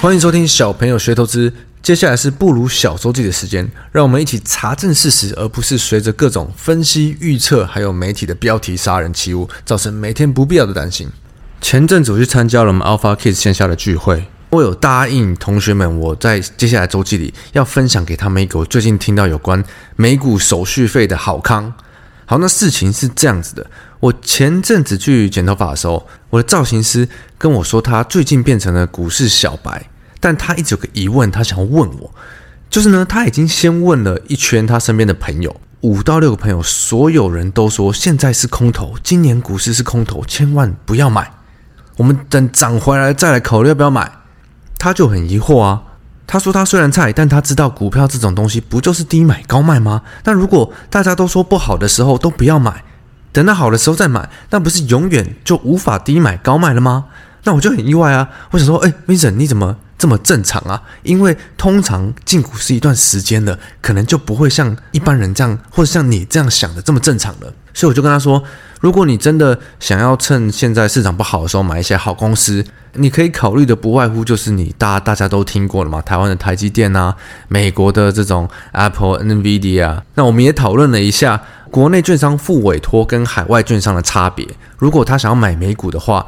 [0.00, 1.52] 欢迎收听小朋友学投资，
[1.82, 11.10] 接下来是不如小周记的时间，让我们一起查证事实，而不是随着各种分析预测，还有媒体的标题杀人起舞，造成每天不必要的担心。
[11.60, 19.64] 前阵子我去参加了我们 Alpha Kids 线下的聚会，我有答应同学们，我在接下来周记里要分享给他们一个我最近听到有关
[19.96, 21.74] 美股手续费的好康。
[22.30, 23.66] 好，那事情是这样子的。
[24.00, 27.08] 我前阵子去剪头发的时候，我的造型师
[27.38, 29.88] 跟我说，他最近变成了股市小白，
[30.20, 32.14] 但他一直有个疑问，他想要问我，
[32.68, 41.32] 就是呢，他已经先问了一圈他身边的朋友，五到六个朋友，所有人都说现在是空头，今年股市是空头，千万不要买，
[41.96, 44.12] 我们等涨回来再来考虑要不要买。
[44.76, 45.82] 他就很疑惑啊。
[46.30, 50.02] 他说：“他虽然菜，但他知道股票这种东西不就是低买高卖吗？
[50.24, 52.84] 那如果大家都说不好的时候都不要买，
[53.32, 57.06] 等到好的时候再买，那不是永远就无法低买高卖了吗？
[57.44, 58.28] 那我就很意外啊！
[58.50, 60.82] 我想说，哎，Vincent，你怎么这么正常啊？
[61.02, 67.50] 因为通常进股市一段时间了，可能就不会像一般人这样，或者像你这样想的这么正常了。
[67.78, 68.42] 所以我就跟他说。”
[68.80, 77.16] 如果你真的想要趁现在市场不好的时候买一些好公司，你可以考虑的不外乎就是你大大家都听过了嘛，台湾的台积电啊，
[77.48, 80.00] 美国的这种 Apple、NVIDIA。
[80.14, 84.46] 那我们也讨论了一下国内券商付委托跟海外券商的差别。
[84.76, 86.24] 如果他想要买美股的话，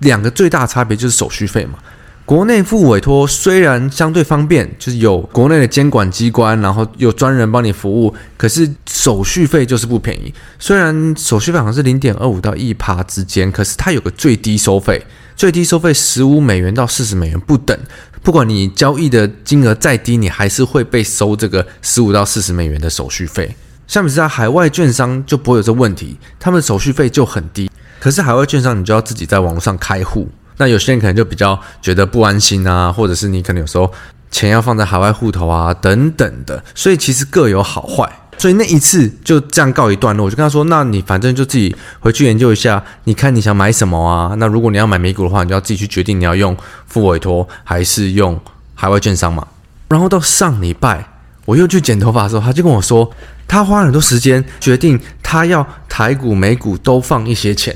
[0.00, 1.78] 两个最大差别就是手续费嘛。
[2.26, 10.32] 国内付委托虽然相对方便，就是有国内的监管机关，然后有专人帮你服务，可是手续费就是不便宜。
[10.58, 15.04] 虽然手续费好像是零点二五到一趴之间，可是它有个最低收费，
[15.36, 17.78] 最低收费十五美元到四十美元不等。
[18.22, 23.54] 不管你交易的金额再低，你还是会被收这个十五到四十美元的手续费。
[23.86, 27.70] 相比之下，海外券商就不会有这问题，他们手续费就很低。
[28.00, 30.26] 可是海外券商你就要自己在网络上开户。
[30.56, 33.92] 那有些人可能就比较觉得不安心啊，或者是你可能有时候
[34.30, 38.10] 钱要放在海外户头啊等等的，所以其实各有好坏。
[38.36, 44.34] 所以那一次就这样告一段落，我就跟他说：“那你反正就自己回去研究一下，你看你想买什么啊？
[44.38, 46.54] 那如果你要买美股的话，你就要自己去决定你要用
[46.88, 48.38] 付委托还是用
[48.74, 49.46] 海外券商嘛。”
[49.88, 51.06] 然后到上礼拜
[51.44, 53.08] 我又去剪头发的时候，他就跟我说，
[53.46, 57.74] 他花很多时间决定他要台股、美股都放一些钱。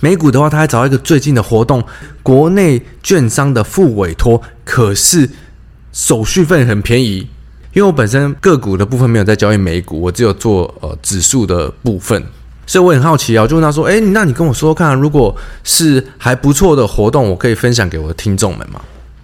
[0.00, 1.84] 美股的话，他还找到一个最近的活动，
[2.22, 5.28] 国内券商的复委托，可是
[5.92, 7.28] 手续费很便宜。
[7.72, 12.20] 因为我本身个股的部分没有在交易美股，我只有做呃指数的部分，
[12.66, 18.80] 所以我很好奇啊，我就问他说：“诶，那你跟我说说看，如果是还不错的活动，我可以分享给我的听众们吗？”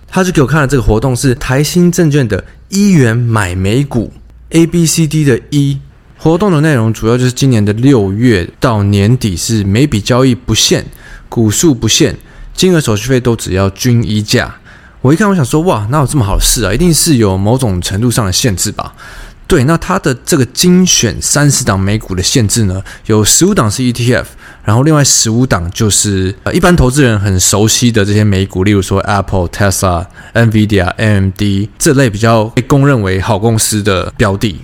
[0.06, 4.12] 他就给我看了这个活动，是台新证券的一元买美股
[4.50, 5.78] ，A B C D 的一。
[6.18, 10.84] 活动的内容主要就是今年的六月到年底是每笔交易不限，
[11.28, 12.16] 股数不限，
[12.54, 14.56] 金额手续费都只要均一价。
[15.02, 16.72] 我一看，我想说，哇，哪有这么好的事啊？
[16.72, 18.92] 一定是有某种程度上的限制吧？
[19.46, 24.24] 对，那它的这个精选三十档美股的限制呢，有十五档是 ETF，
[24.64, 30.04] 然后另外十五档就是呃一般投资人很熟悉的这些美股，例如说 Apple、Tesla、
[30.34, 34.56] NVIDIA、AMD 这类比较被公认为好公司的标的。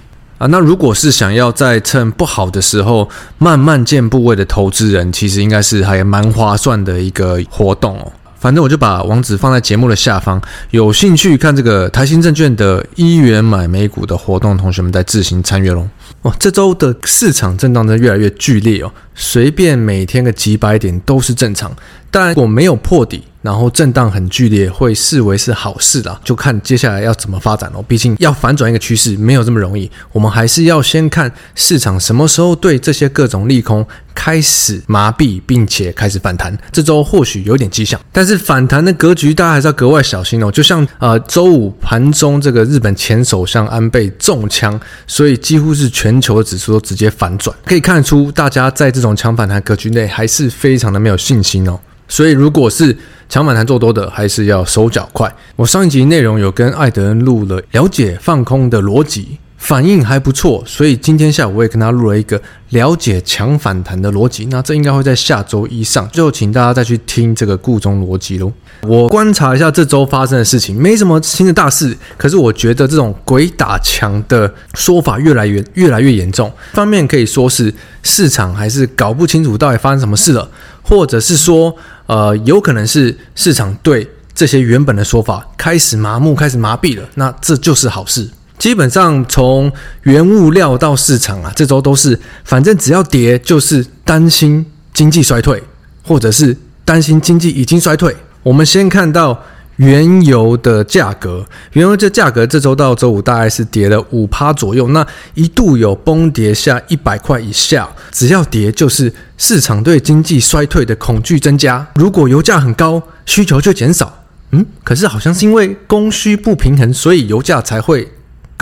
[0.43, 3.09] 啊，那如果是想要在趁不好的时候
[3.39, 8.11] 慢慢建部位的投资人，其实应该是还蛮划算的一个活动哦。
[8.41, 10.43] 反正我就把网址放在节目的下方，
[10.73, 15.89] 有兴趣看这个台新证券的一元买美股的活动，同学们再自行参阅喽。
[16.23, 21.75] 哇，这周的市场震荡真越来越剧烈哦，随便每天个几百点都是正常。
[22.11, 23.25] 当然，如果没有破底。
[23.43, 27.83] 然后震荡很剧烈，会视为是好事啦，就看接下来要怎么发展喽。
[27.89, 36.57] 毕竟要反转一个趋势没有这么容易，我们还是要先看市场什么时候对这些各种利空开始麻痹，并且开始反弹。
[36.71, 40.49] 这周或许有点迹象，但是反弹的格局大家还是要格外小心哦。
[40.49, 51.77] 就像呃周五盘中这个日本前首相安倍中枪，所以几乎是全球的指数都直接反转，可以看出大家在这这种强反弹格局内还是非常的没有信心哦。
[52.07, 52.97] 所以，如果是
[53.29, 55.35] 强反弹做多的，还是要手脚快。
[55.57, 64.45] 我上一集内容有跟艾德恩录了了解放空的逻辑，反应还不错，所以今天下午我也跟他录了一个了解强反弹的逻辑。
[64.47, 68.53] 那这应该会在下周一上，就请大家再去听这个故中逻辑喽。
[68.83, 76.53] 我观察一下这周发生的事情，没什么新的大事，可是我觉得这种鬼打墙的说法越来越越来越严重。
[76.73, 77.73] 方面可以说是
[78.03, 80.51] 市场还是搞不清楚到底发生什么事了，
[80.83, 81.73] 或者是说，
[82.07, 87.09] 呃，有可能是市场对这些原本的说法开始麻木、开始麻痹了。
[87.15, 88.29] 那这就是好事。
[88.59, 89.73] 基本上从
[90.03, 94.65] 原物料到市场啊，这周都是，反正只要跌就是担心
[94.95, 95.61] 经济衰退，
[96.05, 98.15] 或者是担心经济已经衰退。
[98.45, 99.43] 我们先看到
[99.77, 107.89] 原油的价格，原油这价格这周到周五大概是跌了五趴左右，那一度有崩跌下一百块以下。
[108.13, 111.85] 只要跌就是市场对经济衰退的恐惧增加。
[111.97, 114.25] 如果油价很高，需求就减少。
[114.53, 118.13] 嗯，可是好像是因为供需不平衡，所以油价才会。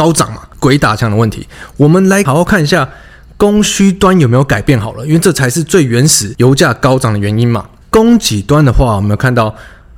[0.00, 1.46] 高涨嘛，鬼打墙的问题。
[1.76, 2.88] 我们来好好看一下
[3.36, 7.66] 供需端有没有改变好了，因为这才是最原始油价高涨的原因嘛。
[7.90, 9.54] 供给端的话，我们有看到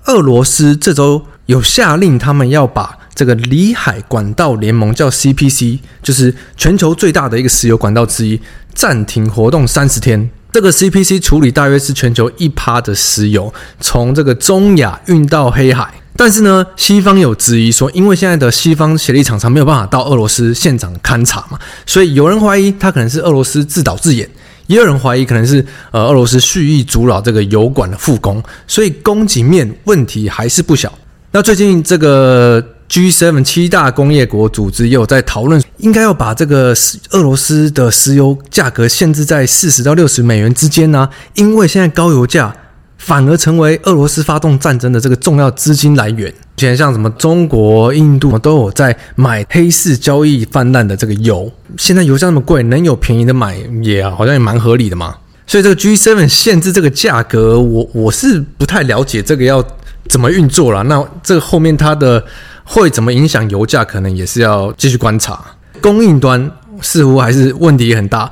[0.07, 8.41] 俄罗斯这周有下令，他们要把这个里海管道联盟叫 CPC，就是全球最大的一个石油管道之一，
[8.75, 10.29] 暂停活动三十天。
[10.51, 16.02] 这个 CPC 处理大约是全球一趴的石油，从这个中亚运到黑海。
[16.15, 24.29] 但是呢，西方有质疑说，因为现在的西方协力厂商没有办法到俄罗斯现场勘察嘛，所以有人怀疑他可能是俄罗斯自导自演，
[24.67, 30.93] 也有人怀疑可能是呃俄罗斯蓄意阻扰这个油管的复工，所以供给面问题还是不小。
[31.33, 36.75] 那最近这个 G7 七大工业国组织也有在讨论，应该要把这个
[37.13, 42.55] 俄罗斯的石油价格限制在四十到六十美元之间呢、因为现在高油价。
[43.05, 46.33] 反而成为俄罗斯发动战争的这个重要资金来源。
[46.57, 51.51] 以前像什么中国、印度都有在买黑市交易泛滥的这个油。
[51.77, 55.17] 现在油价那么贵，能有便宜的买也好像也蛮合理的嘛。
[55.49, 59.65] 所以这个 G7 限制这个价格，我我是不太了解这个要
[60.09, 60.85] 怎么运作了。
[60.85, 62.25] 那这个后面它的
[62.63, 65.45] 会怎么影响油价，可能也是要继续观察。
[65.81, 66.49] 供应端
[66.81, 68.31] 似乎还是问题很大。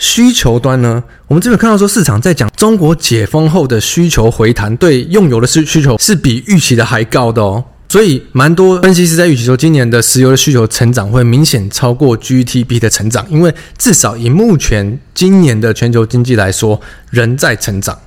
[0.00, 7.62] 需求端呢，我们这边看到说，市场在讲中国解封后的需求回弹，对用油的需需求是比预期的还高的哦。
[7.90, 16.80] 所以，蛮多分析师在预期说，今年的石油的需求成长会明显超过 GTP 的成长，因为至少以目前今年的全球经济来说，
[17.10, 17.98] 仍在成长，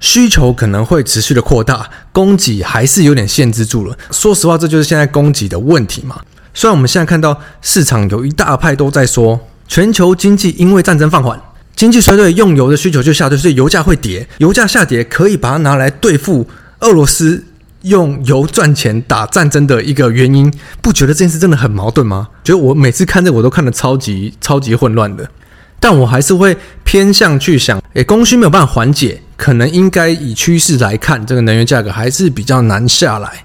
[0.00, 3.96] 需求可能会持续的扩大，供给还是有点限制住了。
[4.10, 6.20] 说实话，这就是现在供给的问题嘛。
[6.52, 9.38] 虽然我们现在看到市场有一大派都在说。
[9.68, 11.40] 全球经济因为战争放缓，
[11.74, 14.26] 经济衰退，用油的需求就下跌，所以油价会跌。
[14.38, 16.48] 油价下跌可以把它拿来对付
[16.80, 17.44] 俄罗斯
[17.82, 22.28] 用油赚钱打战争的一个原因，不觉得这件事真的很矛盾吗？
[22.42, 25.28] 觉得我每次看这我都看得超级超级混乱的，
[25.78, 33.44] 但我还是会偏向去想，诶，供需没有办法缓解，可能应该以趋势来看，这个能源价格还是比较难下来。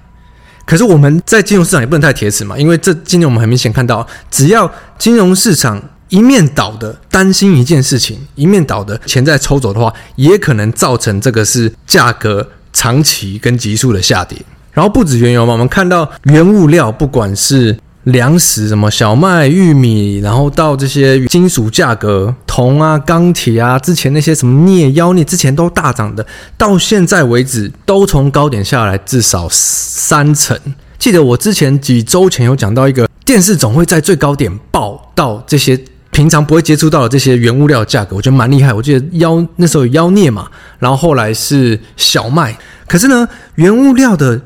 [0.64, 5.82] 可是我们在金融市场也不能太铁齿嘛，因为这今年我们很明显看到，只要金融市场
[6.12, 14.36] 一面倒的担心一件事情，一面倒的钱在抽走的话，也可能造成这个是价格长期跟急速的下跌。
[14.72, 26.26] 然后不止原油嘛，我们看到原物料，不管是粮食什么小麦、玉米，然后到这些金属价格，铜啊、钢铁啊，之前那些什么镍、妖镍之前都大涨的，
[26.58, 30.58] 到现在为止都从高点下来至少三成。
[30.98, 35.82] 记得我之前几周前有讲到一个电视总会在最高点报到这些。
[36.12, 38.70] 平常不会接触到的这些原物料价格，我觉得蛮厉害。
[38.72, 42.56] 我记得妖那时候有妖孽嘛，然后后来是小麦。
[42.86, 44.42] 可是呢，原物料的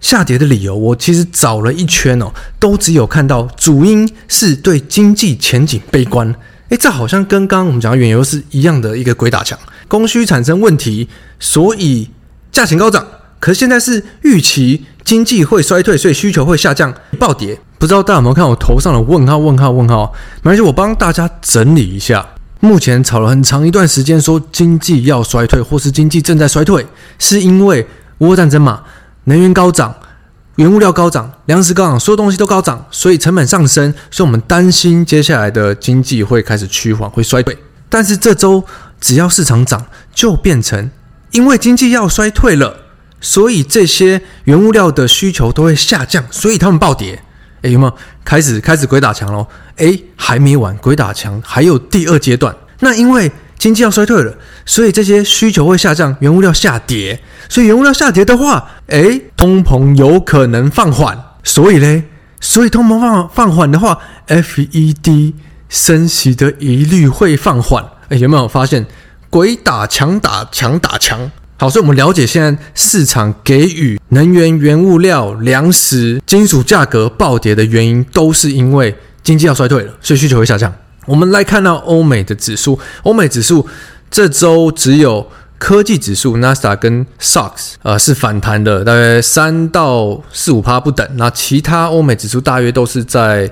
[0.00, 6.34] 下跌的理由，我其实找了一圈哦，都只有看到主因是对经济前景悲观。
[6.70, 11.06] 诶，这好像跟刚刚我们讲的原油是一样的一个鬼打墙，供需产生问题，
[11.38, 12.08] 所以
[12.50, 13.06] 价钱高涨。
[13.38, 17.60] 可是现在是预期经济会衰退，所以需求会下降，暴跌。
[17.84, 19.36] 不知道大家有没有看我头上的问号？
[19.36, 19.70] 问号？
[19.70, 20.10] 问号？
[20.36, 22.26] 没关系，我帮大家整理一下。
[22.60, 26.86] 目前炒了很长一段时间，说经济要衰退，或是经济正在衰退，
[27.18, 27.86] 是因为
[28.20, 28.80] 俄乌战争嘛？
[29.24, 29.94] 能源高涨，
[30.56, 37.54] 原物料高涨，粮食高涨，所有东西都高涨，所以成本上升，所以我们担心接下来的经济会开始趋缓，会衰退。
[37.90, 38.64] 但是这周
[38.98, 40.90] 只要市场涨，就变成
[41.32, 42.76] 因为经济要衰退了。
[43.20, 47.22] 所以这些原物料的需求都会下降，所以他们暴跌。
[47.64, 47.94] 诶，有没有
[48.24, 49.46] 开始开始鬼打墙喽？
[49.76, 52.54] 诶，还没完，鬼打墙还有第二阶段。
[52.80, 54.34] 那因为经济要衰退了，
[54.66, 57.18] 所以这些需求会下降，原物料下跌。
[57.48, 61.18] 所以原物料下跌的话，诶，通膨有可能放缓。
[61.42, 62.04] 所以嘞，
[62.38, 65.32] 所以通膨放放缓的话，FED
[65.70, 67.82] 升息的疑虑会放缓。
[68.10, 68.86] 哎，有没有发现
[69.30, 71.30] 鬼打墙打墙打墙？
[71.56, 80.72] 好，所以我们了解现在市场给予能源、原物料、粮食、金属价格暴跌的原因，都是因为经济要衰退了，所以需求会下降。
[81.06, 83.66] 我们来看到欧美的指数，欧美指数
[84.10, 91.08] 这周只有科技指数 NASA 跟 SOX 呃是反弹的，大约三到四五趴不等。
[91.14, 93.48] 那其他欧美指数大约都是在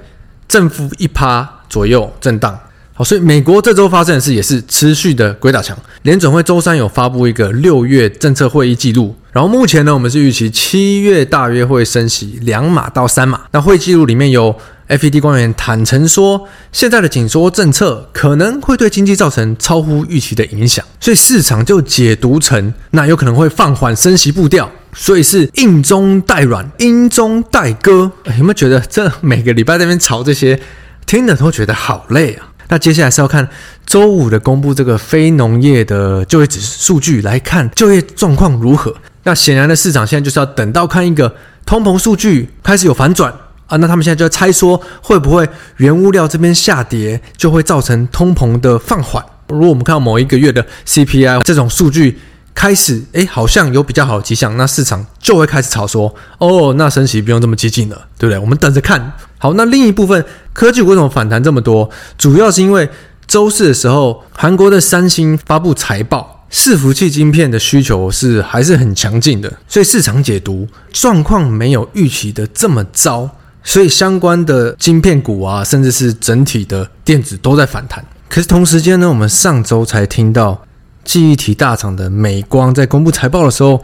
[0.49, 2.59] 正负一趴左右震荡。
[2.95, 5.77] 好，所以美国这周发生的事也是持续的鬼打墙。
[6.03, 13.41] 联准会周三有发布一个六月政策会议记录，然后目前呢，我们是预期七月大约会升息两码到三码。
[13.53, 14.55] 那会议记录里面有
[14.89, 28.13] FED 官员坦诚说，现在的紧缩政策可能会对经济造成超乎预期的影响，所以市场就解读成那有可能会放缓升息步调，所以是硬中带软，阴中带割。
[28.37, 30.61] 有没有觉得这每个礼拜在那边吵这些，
[31.07, 32.49] 听的都觉得好累啊？
[32.73, 33.47] 那接下来是要看
[33.85, 38.97] 周五的公布这个非农业的就业指数据，来看就业状况如何。
[39.25, 41.37] 那显然的，市场现在就是要等到看一个
[41.67, 43.31] 通膨数据开始有反转
[43.67, 43.77] 啊。
[43.77, 49.23] 那他们现在就要猜说，会不会原物料这边下跌，就会造成通膨的放缓。
[49.49, 52.19] 如果我们看到某一个月的 CPI 这种数据
[52.55, 58.39] 开始，哎，好像有比较好的迹象，那市场就会开始炒说，哦，那升息不用这么激进了，对不对？
[58.39, 59.13] 我们等着看。
[59.43, 61.91] 好，那另一部分科技股为什么反弹这么多？
[62.17, 62.89] 主要是因为
[63.27, 73.29] 周四的时候，韩国的三星发布财报，伺服器晶片的需求是还是很强劲的，所以市场解读状况没有预期的这么糟，
[73.65, 78.05] 所以相关的晶片股啊，甚至是整体的电子都在反弹。
[78.29, 80.63] 可是同时间呢，我们上周才听到
[81.03, 83.83] 记忆体大厂的美光在公布财报的时候，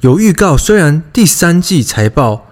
[0.00, 2.42] 有预告，虽然第三季财报。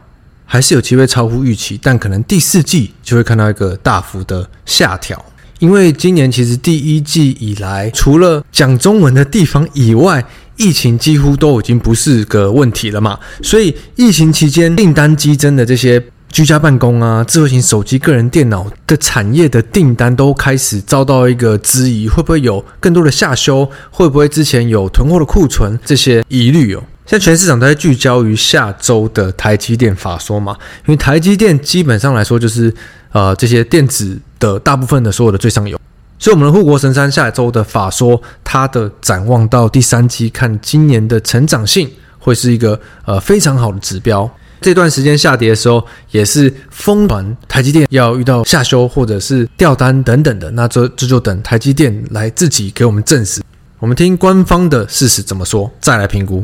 [0.45, 5.25] 还是有机会超乎预期，但可能第四季就会看到一个大幅的下调，
[5.59, 10.25] 因为今年其实第一季以来，除了讲中文的地方以外，
[10.57, 13.19] 疫情几乎都已经不是个问题了嘛。
[13.43, 23.69] 所以疫情期间订单激增的这些居家办公啊、智慧型手机、个人电脑的产业的订单都开始遭到一个质疑，会不会有更多的下修？
[23.91, 25.79] 会不会之前有囤货的库存？
[25.85, 26.83] 这些疑虑哦。
[27.07, 30.57] 现在全市场都在聚焦于下周的台积电法说嘛，
[30.87, 32.73] 因为台积电基本上来说就是
[33.13, 35.79] 呃这些电子的大部分的所有的最上游，
[36.19, 44.31] 所以我们的护国神山下周的法说，它的展望到第三季看今年的成长性会是一个呃非常好的指标。
[44.63, 53.43] 这段时间下跌的时候，也是疯传台积电要遇到下修或者是掉单等等的，那这这就等台积电来自己给我们证实。
[53.79, 56.43] 我们听官方的事实怎么说，再来评估。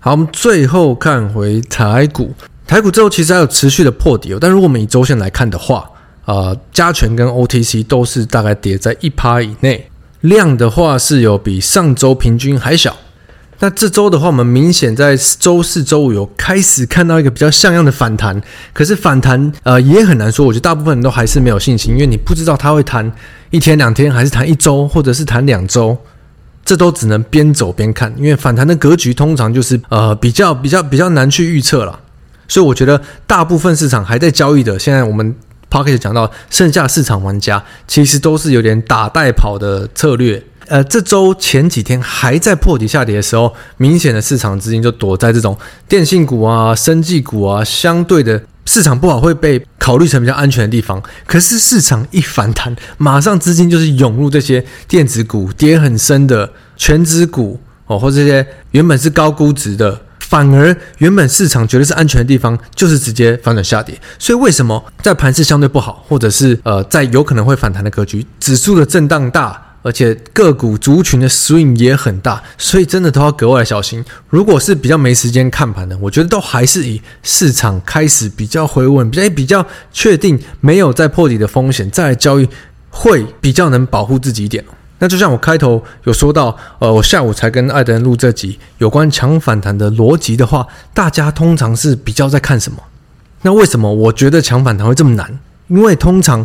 [0.00, 2.32] 好，我们最后看回台股，
[2.66, 4.38] 台股之后其实还有持续的破底哦。
[4.40, 5.90] 但如果我们以周线来看的话，
[6.24, 9.90] 呃，加权跟 OTC 都是大概跌在一趴以内，
[10.20, 12.96] 量的话是有比上周平均还小。
[13.58, 18.40] 那这周的话，我们明显在周四、周五有开始看到一个比较像样的反弹，
[18.72, 20.46] 可是反弹呃也很难说。
[20.46, 23.10] 我觉得大部分人都还是没有信心，因为你不知道它会弹
[23.50, 25.98] 一天、两天，还是弹一周，或者是弹两周。
[26.68, 31.98] 这都只能边走边看，因为反弹的格局通常就是呃比较比较比较难去预测了，
[32.46, 35.34] 所以我觉得大部分市场还在交易的，现在我们
[35.70, 40.44] Podcast 讲到剩下市场玩家其实都是有点打带跑的策略。
[40.66, 45.56] 呃，这周前几天还在破底下跌的时候，明显的市场资金就躲在这种
[45.88, 51.02] 电信股啊、生技股啊，相对的市场不好会被考虑成比较安全的地方。
[51.26, 63.98] 可是市场一反弹，马上资金就是涌入这些电子股，跌很深的权值股哦，或这些原本是高估值的，反而原本市场觉得是安全的地方，就是直接反转下跌。
[64.18, 69.67] 所以为什么在盘势相对不好，或者是呃在有可能会反弹的格局，指数的震荡大？
[69.82, 74.04] 而且个股族群的 swing 也很大，所以真的都要格外小心。
[74.28, 82.48] 如果是比较没时间看盘的，我觉得都还是以市场开始比较回稳，比较比较确定没有再破底的风险，再来交易
[82.90, 84.64] 会比较能保护自己一点。
[84.98, 92.78] 那就像我开头有说到，呃，我下午才跟艾德恩录这集有关强反弹的逻辑的话，大家通常是比较在看什么？
[93.42, 95.38] 那为什么我觉得强反弹会这么难？
[95.68, 96.44] 因为通常。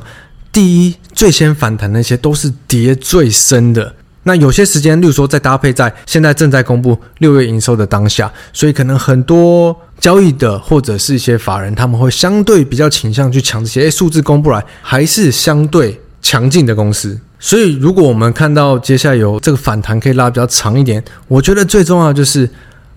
[0.54, 3.96] 第一，最先反弹那些都是跌最深的。
[4.26, 17.20] 那有些时间，例如说，再搭配在现在正在公布六月营收的当下，所以可能很多交易的或者是一些法人，他们会相对比较倾向去抢这些数字公布来还是相对强劲的公司。
[17.40, 22.50] 所以，如果我们看到接下来有这个反弹可以拉比较长一点，我觉得最重要就是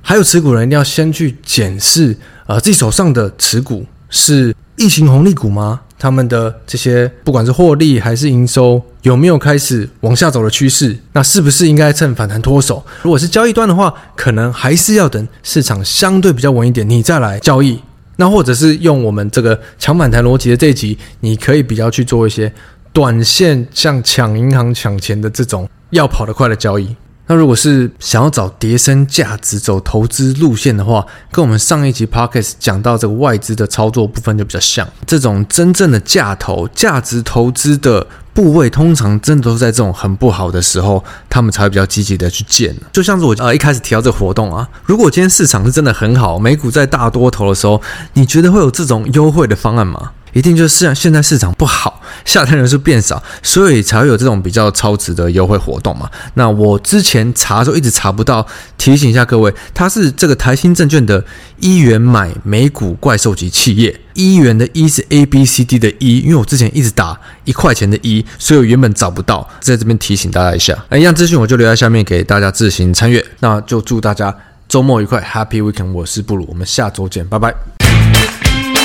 [0.03, 5.81] 还有持股人一定要先去检视，呃，自己手上的持股是疫情红利股吗？
[5.99, 10.97] 他们的这些不管是获利还是营收，有没有开始往下走的趋势？
[11.13, 12.85] 那是不是应该趁反弹脱手？
[13.03, 17.81] 如果是交易端的话，可能还是要等市场相对比较稳一点，你再来交易。
[18.17, 22.53] 那或者是用我们这个抢反弹逻辑的这一集，你可以比较去做一些
[22.93, 26.97] 短线，像抢银行抢钱的这种要跑得快的交易。
[27.29, 34.87] 那如果是想要找叠升价值走投资路线的话，跟我们上一集 Podcast 讲到这个外资的操作部分就比较像。
[35.07, 42.77] 这种真正的价投、价值投资的部位，通常真的都在这种很不好的时候，他们才会比较积极的去建。
[42.93, 50.13] 就像是我呃一开始提到这个活动啊，如果今天市场是真的很好，美股在大多头的时候，你觉得会有这种优惠的方案吗？
[50.37, 56.11] 一定就是现在市场不好，下单人数变少，所以才会有这种比较超值的优惠活动嘛。
[56.35, 61.25] 那我之前查的时候一直查不到，提醒一下各位，它是这个台新证券的
[61.59, 70.77] 一元买美股怪兽级企业，一元的一是 A B C D 的一，因为我之前一直打一块钱的一，所以我原本找不到，在这边提醒大家一下。
[70.91, 73.25] 那一样资讯我就留在下面给大家自行参阅。
[73.41, 74.37] 那就祝大家
[74.69, 75.93] 周末愉快，Happy Weekend！
[75.93, 78.76] 我是布鲁，我们下周见，拜拜。